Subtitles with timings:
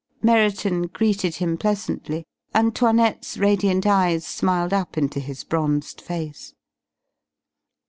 [0.23, 6.55] Merriton greeted him pleasantly, and 'Toinette's radiant eyes smiled up into his bronzed face.